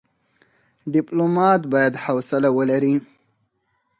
[0.93, 2.95] ډيپلومات بايد حوصله ولري.